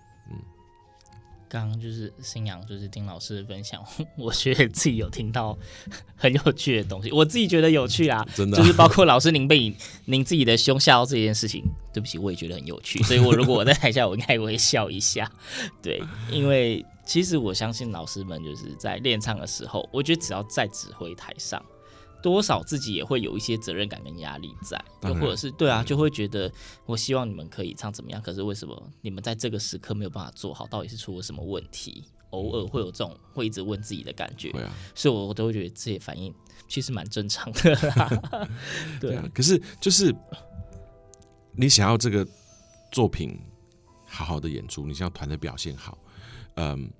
[1.49, 3.81] 刚刚就是新阳，就是听老师的分享，
[4.19, 5.57] 我觉得自己有听到
[6.15, 9.73] 很有趣的东西，我自己觉得有趣啊，真的，就是包括老师您被
[10.05, 11.63] 您自己的胸吓到这件事情，
[11.93, 15.31] 对不起，我也觉得很有趣，所以我如果我在台下，我应该会笑一下，
[15.81, 21.63] 对，因为其实我相信老师们就是在练唱的时候，我觉得只要在指挥台上。
[22.21, 26.51] 多少自己也会有一些责任感跟压力在，又或者是对啊，就会觉得
[26.85, 30.65] 我希望你们可以唱怎么样，可是为什么你们在这个时刻没有办法做好？
[30.67, 32.03] 到底是出了什么问题？
[32.31, 36.33] 偶尔会有这种会一直问自己的感觉，对啊，所以我都会觉得这些反应
[36.67, 38.49] 其实蛮正常的啦。
[38.99, 40.13] 对啊，可是就是
[41.53, 42.27] 你想要这个
[42.91, 43.39] 作品
[44.05, 45.97] 好好的演出，你想要团的表现好，
[46.55, 46.91] 嗯，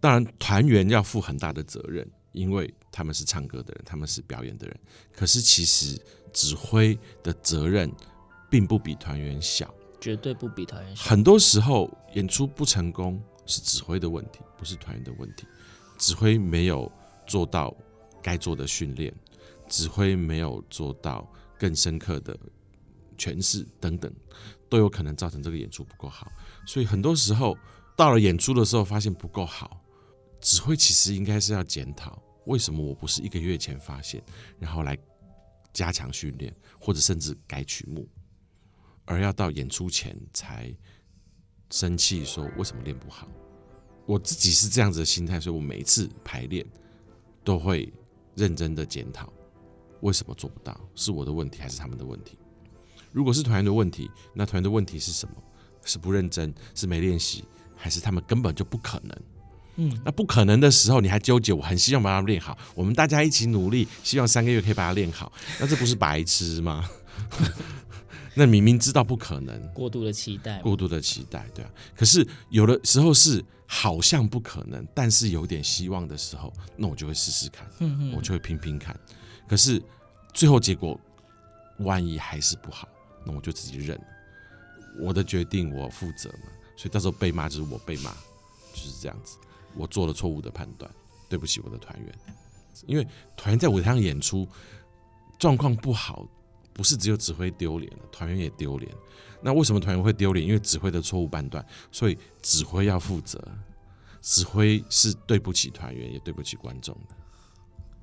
[0.00, 2.06] 当然团员要负很大的责任。
[2.32, 4.80] 因为他们是唱歌的人，他们是表演的人，
[5.12, 6.00] 可是其实
[6.32, 7.90] 指挥的责任
[8.50, 11.04] 并不比团员小，绝对不比团员小。
[11.04, 15.46] 很多时候演出不成功是指挥的问题，不是团员的问题。
[15.98, 16.90] 指挥没有
[17.26, 17.74] 做到
[18.22, 19.12] 该做的训练，
[19.68, 22.38] 指挥没有做到更深刻的
[23.18, 24.12] 诠释等等，
[24.68, 26.30] 都有可能造成这个演出不够好。
[26.66, 27.58] 所以很多时候
[27.96, 29.82] 到了演出的时候，发现不够好。
[30.40, 34.22] 指挥其实应该是要检讨，为什么我不是一个月前发现，
[34.58, 34.96] 然后来
[35.72, 38.08] 加强训练，或者甚至改曲目，
[39.04, 40.74] 而要到演出前才
[41.70, 43.28] 生气说为什么练不好？
[44.06, 46.66] 我自己是这样子的心态，所以我每次排练
[47.44, 47.92] 都会
[48.34, 49.30] 认真的检讨，
[50.00, 50.80] 为什么做不到？
[50.94, 52.38] 是我的问题还是他们的问题？
[53.12, 55.34] 如果是团员的问题，那团员的问题是什么？
[55.84, 56.54] 是不认真？
[56.74, 57.44] 是没练习？
[57.76, 59.14] 还是他们根本就不可能？
[59.80, 61.52] 嗯，那不可能的时候，你还纠结？
[61.52, 65.32] 我很希望把它练好，我们大家一起努力，希望三个月可以把它练好。
[65.60, 66.88] 那这不是白痴吗？
[68.34, 71.70] 那明明知道不可能，过度的期待，过度的期待，对啊。
[71.96, 78.98] 可是有的时候是好像不可能，但是有点希望的时候，那我就会试试看，嗯，我就会拼拼看。
[79.48, 79.82] 可是
[80.32, 81.00] 最后结果
[81.78, 82.88] 万一还是不好，
[83.24, 84.00] 那我就自己认，
[85.00, 86.46] 我的决定我负责嘛。
[86.76, 88.10] 所以到时候被骂就是我被骂，
[88.72, 89.36] 就是这样子。
[89.78, 90.90] 我做了错误的判断，
[91.28, 92.14] 对不起我的团员，
[92.86, 93.06] 因为
[93.36, 94.46] 团员在舞台上演出
[95.38, 96.26] 状况不好，
[96.74, 98.92] 不是只有指挥丢脸，团员也丢脸。
[99.40, 100.44] 那为什么团员会丢脸？
[100.44, 103.40] 因为指挥的错误判断，所以指挥要负责。
[104.20, 107.14] 指挥是对不起团员，也对不起观众的。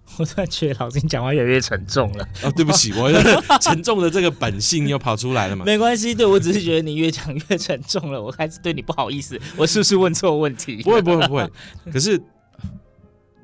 [0.18, 2.28] 我突然觉得老师你讲话越来越沉重了。
[2.43, 3.12] 哦，对不起， 我
[3.60, 5.66] 沉重的这个本性又跑出来了嘛？
[5.66, 9.39] 没关系，对，我只是觉得你越讲越沉重了，我开始对你不好意思。
[9.58, 10.82] 我是不是问错问题？
[10.84, 11.51] 不会，不会，不会。
[11.91, 12.22] 可是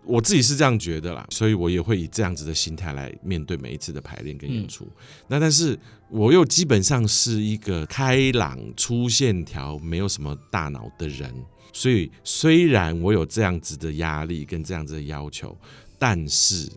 [0.06, 4.86] 我自己是这样觉得啦，所以我也会以这样子的心态来面对每一次的排练跟演出。
[4.86, 4.92] 嗯、
[5.28, 5.78] 那但是
[6.10, 11.34] 我又基本上是一个开朗、粗线条、没有什么大脑的人，
[11.74, 15.58] 所以虽然我有这样子的压力跟这样子的要求。
[16.02, 16.68] 但是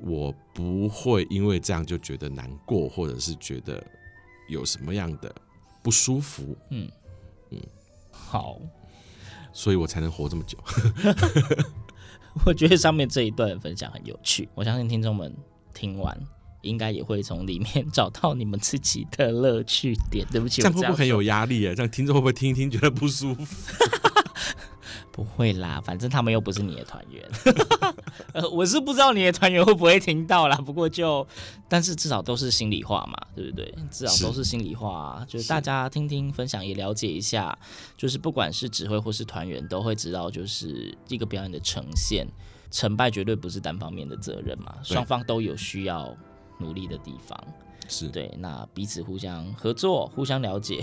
[0.00, 3.84] 我不会因为这样就觉得难过，或者是觉得
[4.48, 5.34] 有什么样的
[5.82, 6.56] 不舒服。
[6.70, 6.88] 嗯
[7.50, 7.60] 嗯，
[8.12, 8.60] 好，
[9.52, 10.56] 所以我才能活这么久。
[12.46, 15.34] 我觉得上面这一段分享很有趣，我相信听众们
[15.74, 16.16] 听完
[16.60, 20.24] 应该也会从里面找到你们自己的乐趣点。
[20.30, 21.74] 对不起，这样会不会很有压力啊？
[21.74, 23.66] 这样听众会不会听一听觉得不舒服？
[25.16, 27.26] 不会啦，反正他们又不是你的团员。
[28.34, 30.54] 呃，我是不知道你的团员会不会听到啦。
[30.58, 31.26] 不过就，
[31.70, 33.74] 但是至少都是心里话嘛，对不对？
[33.90, 37.58] 至少都是心里话啊，就是大家听听分享也了解一下，
[37.96, 42.28] 就是不管是指挥或是团员，都会知道，就是一个表演的呈现，
[42.70, 46.14] 成败绝对不是单方面的责任嘛，双方都有需要
[46.58, 47.42] 努力的地方。
[47.88, 50.82] 是对，那彼此互相合作、互相了解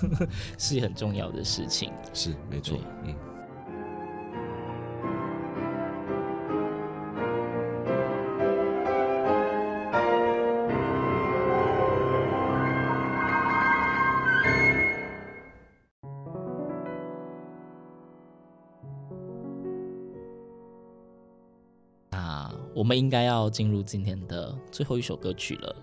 [0.58, 1.90] 是很重要的事情。
[2.12, 3.14] 是没错，嗯。
[22.90, 25.76] 们应该要进入今天的最后一首歌曲了。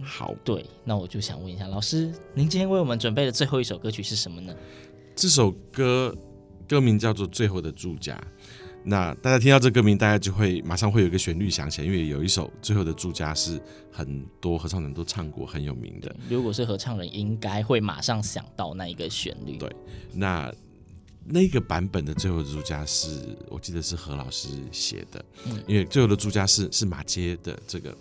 [0.00, 4.54] 好，对，那我就想问一下老师，您今天为我们准备的最后一首歌曲是什么呢？
[5.16, 6.16] 这首歌
[6.68, 8.14] 歌名叫做《最后的住家》。
[8.84, 16.14] 那大家听到这歌名，大家就会马上会有一个旋律响起来，因为有一首《最后的住家》是很多合唱人都唱过，很有名的。
[16.30, 19.56] 如果是合唱人，应该会马上想到那一个旋律。
[19.56, 19.68] 对，
[20.12, 20.54] 那。
[21.26, 27.96] 那个版本的《最后的朱家》是我记得是何老师写的，嗯，因为《最后的朱家》是是马街的这个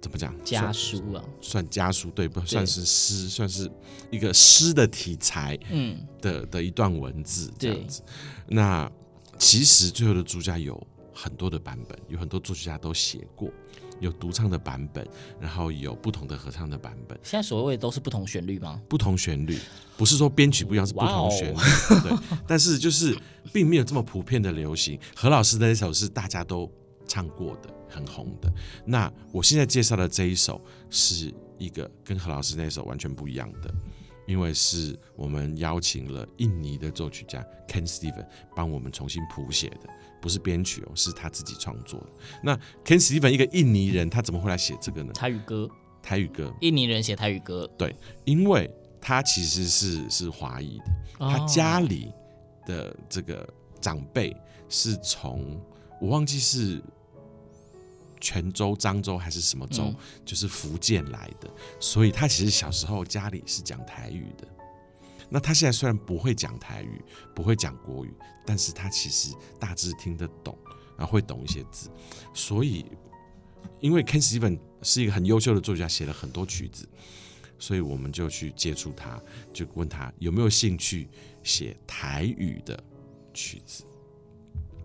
[0.00, 2.40] 怎么讲家书啊，算家书对不？
[2.46, 3.70] 算是诗，算是
[4.10, 8.02] 一个诗的题材，嗯的的一段文字这样子。
[8.46, 8.90] 那
[9.38, 13.50] 其实《最后的朱家》有很多的版本，有很多作曲家都写过。
[14.04, 15.06] 有独唱的版本，
[15.40, 17.18] 然后有不同的合唱的版本。
[17.22, 18.80] 现在所谓的都是不同旋律吗？
[18.86, 19.58] 不同旋律，
[19.96, 21.58] 不是说编曲不一样，是不同旋律。
[22.02, 23.16] 对，但是就是
[23.52, 25.00] 并没有这么普遍的流行。
[25.16, 26.70] 何老师的那首是大家都
[27.06, 28.52] 唱过的，很红的。
[28.84, 33.74] 那我现在介绍的这一首是一个跟何老师那首完全不一样的，
[34.26, 39.88] 因为是我们邀请了印尼的作曲家 Ken Steven 帮我们重新谱写的。
[40.24, 42.06] 不是编曲哦，是他自己创作的。
[42.42, 45.12] 那 Ken Steven 一个印尼人，他怎么会来写这个呢？
[45.12, 45.68] 台语歌，
[46.02, 47.70] 台语歌，印尼人写台语歌。
[47.76, 47.94] 对，
[48.24, 48.70] 因为
[49.02, 50.84] 他其实是是华裔的，
[51.28, 52.10] 他家里
[52.64, 53.46] 的这个
[53.82, 54.34] 长辈
[54.70, 55.60] 是从
[56.00, 56.82] 我忘记是
[58.18, 64.48] 泉州、漳州还是什么州，嗯、就是福建来的，所以他其实小时候家里是讲台语的。
[65.34, 67.04] 那他现在虽然不会讲台语，
[67.34, 68.14] 不会讲国语，
[68.46, 70.56] 但是他其实大致听得懂，
[70.96, 71.90] 然后会懂一些字。
[72.32, 72.86] 所以，
[73.80, 76.88] 因为 Ken Steven 是一个很优秀的作家，写了很多曲子，
[77.58, 79.20] 所以我们就去接触他，
[79.52, 81.08] 就问他有没有兴趣
[81.42, 82.80] 写台语的
[83.32, 83.82] 曲子。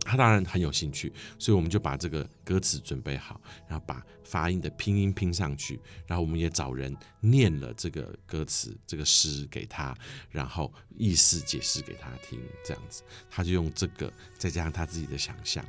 [0.01, 9.95] 他当然很有兴趣，所以我们就把这个歌词准备好，然后把发音的拼音拼上去，然后我们也找人念了这个歌词、这个诗给他，
[10.31, 15.63] 然后意思解释给他听，这样子，他就用这个再加上他自己的想象，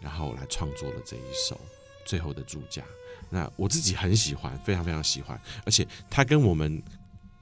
[0.00, 1.56] 然后来创作了这一首
[2.04, 2.82] 《最后的住家》。
[3.30, 6.82] 那我自己很喜欢，非常非常喜欢，而且他跟我们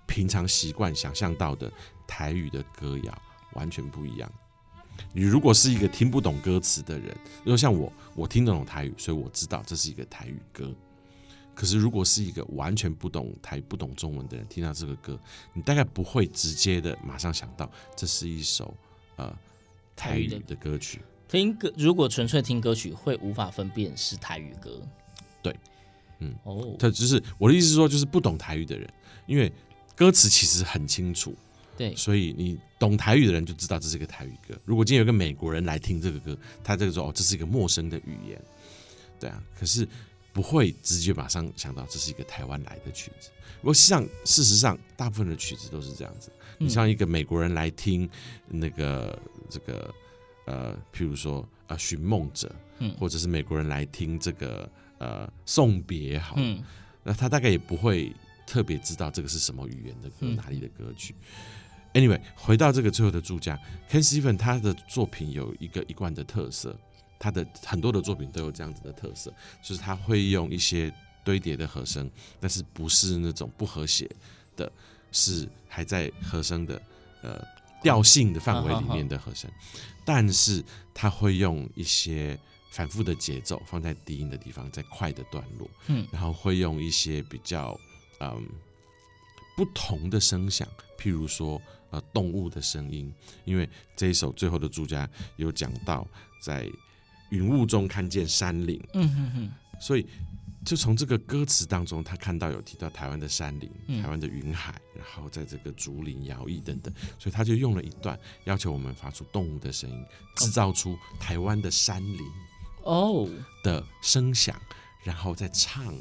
[0.06, 1.72] 平常习惯想象到的
[2.06, 3.22] 台语的歌谣
[3.54, 4.30] 完全不一样。
[5.12, 10.74] 你如果是一个听不懂歌词的人，如像我，我听得懂台语，所以我知道这是一个台语歌。
[11.54, 15.18] 可是如果是一个完全不懂台、不懂中文的人，听到这个歌，
[15.52, 18.72] 你大概不会直接的马上想到这是一首
[19.16, 19.36] 呃
[19.96, 21.00] 台语的歌曲。
[21.26, 24.80] 听歌，如果纯粹听歌曲，会无法分辨是台语歌。
[25.42, 25.54] 对，
[26.20, 28.88] 嗯，哦，他就是我的意思是说，就是不懂台语的人，
[29.26, 29.52] 因为
[29.96, 31.34] 歌词其实很清楚。
[31.78, 34.54] 对，所以你懂台语的人就知道这是一个台语歌。
[34.64, 38.42] 如果今天有个美国人来听这个歌，他这个时候哦，这是一个陌生的语言，
[39.20, 39.88] 对啊，可是
[40.32, 43.30] 不会直接马上想到这是一个台湾来的曲子。
[43.60, 46.30] 不过，实际上事实上，大部分的曲子都是这样子。
[46.58, 48.10] 你像一个美国人来听
[48.48, 49.16] 那个
[49.48, 49.94] 这个
[50.46, 52.48] 呃，譬如说呃《寻梦者》，
[52.78, 54.68] 嗯，或者是美国人来听这个
[54.98, 56.60] 呃送别，好，嗯，
[57.04, 58.12] 那他大概也不会
[58.46, 61.14] 特别知道这个是什么语言的歌，哪里的歌曲。
[61.94, 63.58] Anyway，回到这个最后的住家
[63.90, 66.78] ，Ken Steven 他的作品有一个一贯的特色，
[67.18, 69.32] 他的很多的作品都有这样子的特色，
[69.62, 70.92] 就是他会用一些
[71.24, 72.08] 堆叠的和声，
[72.38, 74.08] 但是不是那种不和谐
[74.54, 74.70] 的，
[75.12, 76.80] 是还在和声的
[77.22, 77.42] 呃
[77.82, 79.50] 调性的范围里面的和声，
[80.04, 80.62] 但是
[80.92, 82.38] 他会用一些
[82.70, 87.76] 反复的节奏放在低音的地方，在快的段落，嗯，然后会用一些比较
[88.20, 88.46] 嗯
[89.56, 90.68] 不同的声响，
[90.98, 91.60] 譬如说。
[91.90, 93.12] 呃，动物的声音，
[93.44, 96.06] 因为这一首最后的住家有讲到
[96.42, 96.70] 在
[97.30, 100.06] 云雾中看见山林，嗯哼哼，所以
[100.64, 104.02] 就从这个歌词当中，他看到有提到台湾的山林、嗯。
[104.02, 110.04] 台湾的云海，然后在这个竹林摇曳等等，所以他就用了一段要求我们发出动物的声音，
[110.36, 112.20] 制造出台湾的山林
[112.82, 113.26] 哦，
[113.62, 114.60] 的声响，
[115.04, 115.94] 然后再唱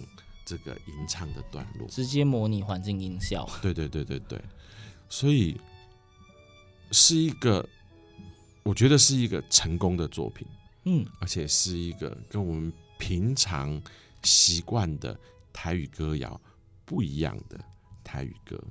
[0.45, 3.47] 这个吟唱的段落，直接模拟环境音效。
[3.61, 4.41] 对对对对对，
[5.07, 5.59] 所以
[6.91, 7.67] 是一个，
[8.63, 10.47] 我觉得是一个成功的作品，
[10.85, 13.81] 嗯，而且是一个跟我们平常
[14.23, 15.17] 习惯的
[15.51, 16.39] 台语歌谣
[16.85, 17.59] 不一样的
[18.03, 18.61] 台语歌，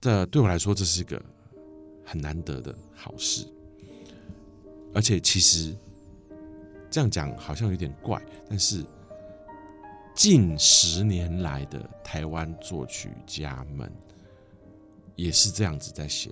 [0.00, 1.22] 这对我来说这是一个
[2.04, 3.46] 很难得的好事。
[4.94, 5.74] 而且其实
[6.90, 8.84] 这样讲好像有点怪，但是
[10.14, 13.90] 近十年来的台湾作曲家们
[15.16, 16.30] 也是这样子在写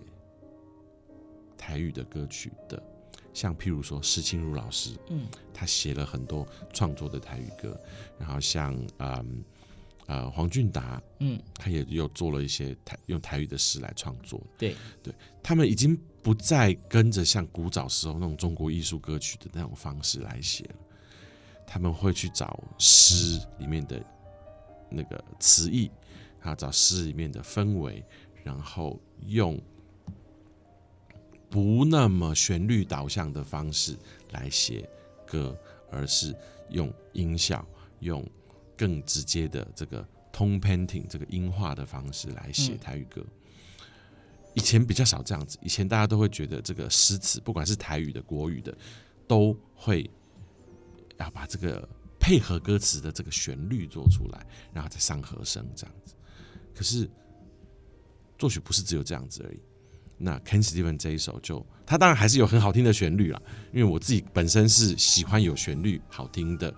[1.60, 2.82] 台语的歌曲的。
[3.32, 7.80] 像譬如说施清如老师，嗯，他写了很多创作的台语歌，
[8.18, 9.44] 然后像嗯
[10.06, 14.42] 呃黄俊达，嗯，他也有做了一些台用台语的诗来创作。
[14.58, 20.74] 对对，他们已经不再跟着像古早时候那种中国艺术歌曲的那种方式来写了，
[21.64, 24.04] 他们会去找诗里面的
[24.90, 25.88] 那个词意，
[26.40, 28.04] 还有找诗里面的氛围，
[28.42, 29.56] 然后用。
[31.50, 33.98] 不那么旋律导向的方式
[34.30, 34.88] 来写
[35.26, 35.58] 歌，
[35.90, 36.34] 而是
[36.70, 37.66] 用音效，
[37.98, 38.24] 用
[38.76, 43.24] 更直接的这个 tone painting 这个音画的方式来写台语歌。
[44.54, 48.76] 以前比较少这样子，以前大家都会觉得这个诗词，不管是台语的、国语的，
[49.26, 50.08] 都会
[51.18, 51.88] 要把这个
[52.18, 56.14] 配合歌词的这个旋律做出来，然后再上和声这样子。
[56.74, 57.10] 可是
[58.38, 59.60] 作曲不是只有这样子而已。
[60.22, 63.40] 那 Ken Steven 这一首就，他当然还是有很好听的旋律啦，
[63.72, 66.70] 因为我自己本身是喜欢有旋律好听的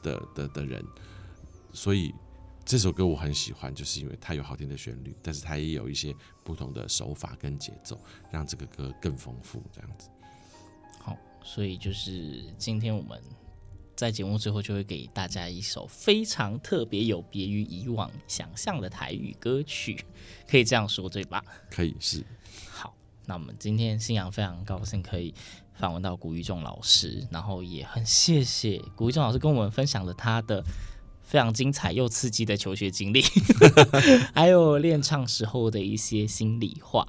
[0.00, 0.80] 的的的人，
[1.72, 2.14] 所以
[2.64, 6.14] 这首歌我很喜欢，就是因为它有好听的旋律，但是它也有一些
[6.44, 10.08] 不同的手法跟节奏，让这个歌更丰富这样子。
[11.00, 13.20] 好，所以就是今天我们
[13.96, 19.98] 在节目最后就会给大家一首非常特别、有别于以往想象的台语歌曲，
[20.48, 21.44] 可以这样说对吧？
[21.70, 22.24] 可以是。
[23.26, 25.34] 那我们今天新阳非常高兴可以
[25.74, 30.62] 访问到古育仲老师，然后也很谢谢古育仲老师跟我们分享了他的
[31.22, 33.22] 非常精彩又刺激的求学经历，
[34.34, 37.08] 还有练唱时候的一些心里话。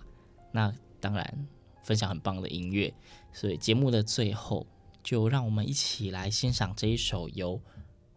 [0.52, 1.48] 那当然，
[1.84, 2.94] 分享很棒的音乐，
[3.34, 4.66] 所以节目的最后，
[5.04, 7.62] 就让我们一起来欣赏这一首由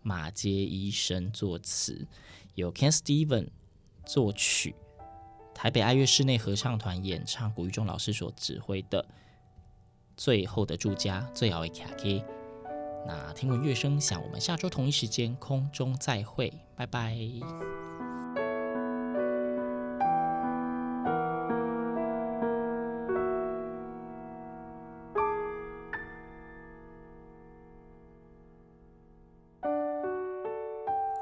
[0.02, 2.06] 马杰医生作词，
[2.54, 3.48] 由 Ken Steven
[4.06, 4.74] 作曲。
[5.58, 9.02] 台北爱乐室内合唱团演唱，古育仲老师所指挥的
[10.16, 12.24] 《最后的住家》最好的卡 K。
[13.04, 17.16] 那听闻乐声响，我们下周同一时间空中再会，拜拜。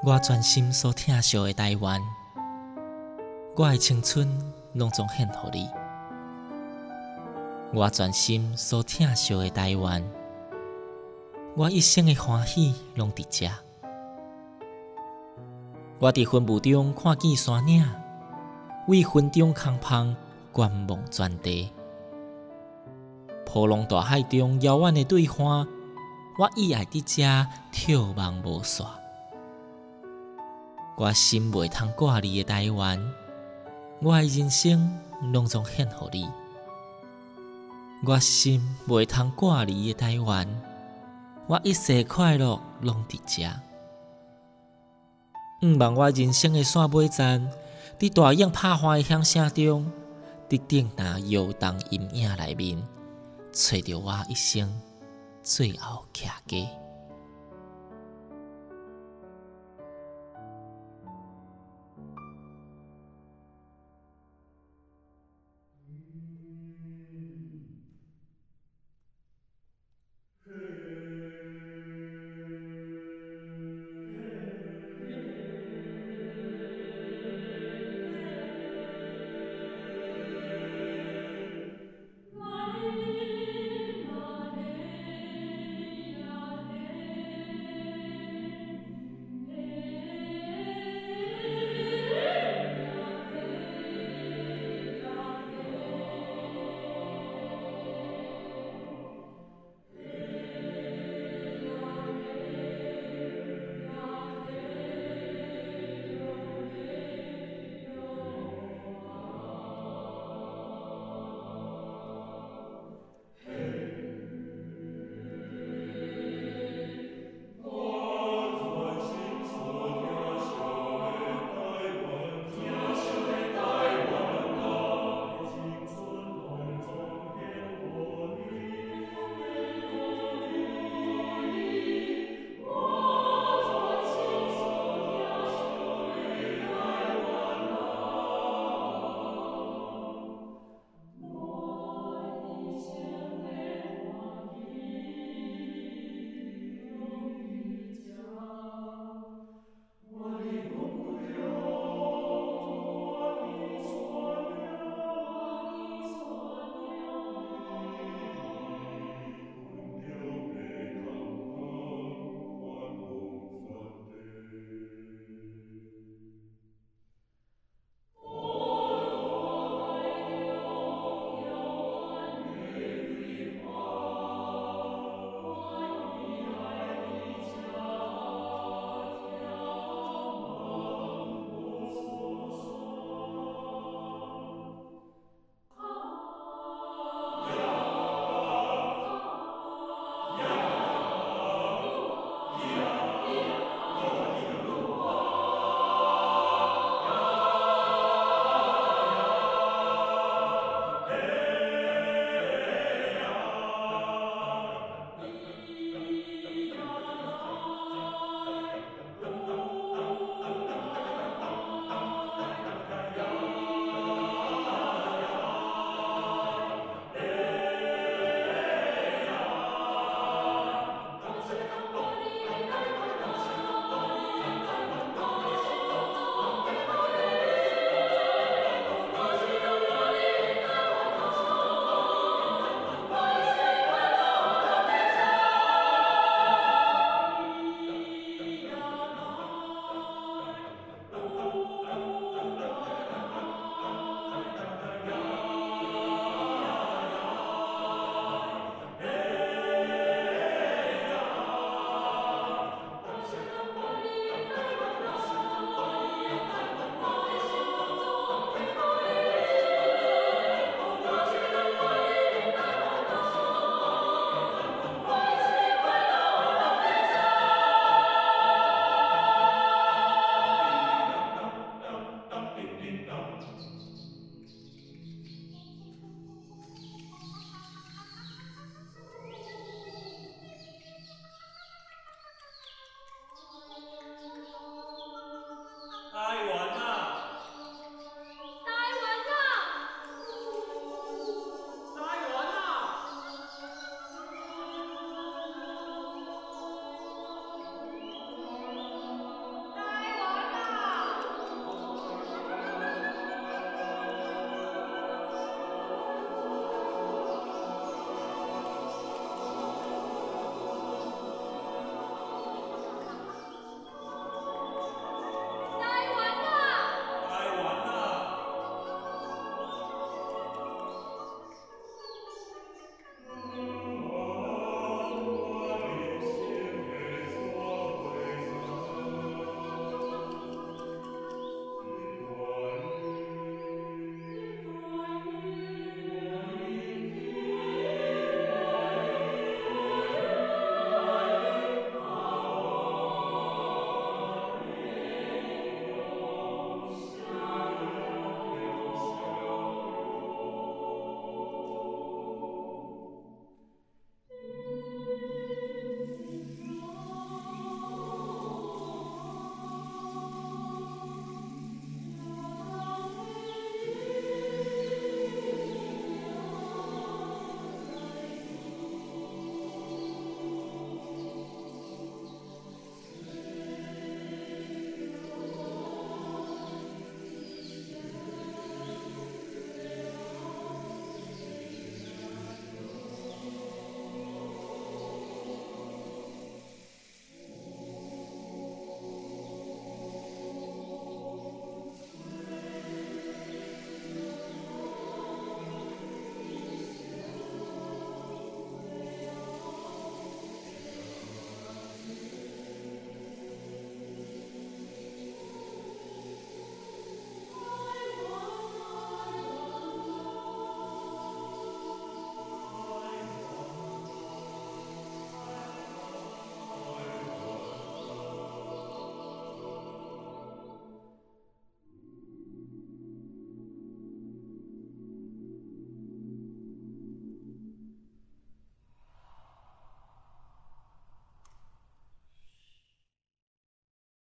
[0.03, 1.99] 我专心所听小的台湾。
[3.59, 4.29] 我的青春
[4.73, 5.67] 拢总献予你，
[7.73, 10.03] 我全心所疼惜的台湾，
[11.55, 13.47] 我一生的欢喜拢伫遮。
[15.97, 17.83] 我伫云雾中看见山岭，
[18.87, 20.15] 为云中空芳
[20.51, 21.71] 观望全地。
[23.43, 25.67] 波浪大海中遥远的对岸，
[26.37, 27.23] 我意爱伫遮
[27.73, 28.85] 眺望无煞。
[30.95, 33.03] 我心袂通挂离的台湾。
[33.99, 34.95] 我的人生
[35.33, 36.29] 拢总献予你，
[38.05, 40.47] 我心袂通挂离的台湾，
[41.47, 43.49] 我一世快乐拢伫遮。
[45.67, 47.49] 毋望我人生的煞尾站，
[47.97, 49.91] 伫大雁拍花的响声中，
[50.47, 52.87] 伫顶那摇动阴影内面，
[53.51, 54.79] 找着我一生
[55.41, 56.86] 最后徛家。